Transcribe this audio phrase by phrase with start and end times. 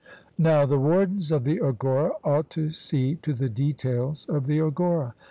[0.39, 5.13] Now the wardens of the agora ought to see to the details of the agora.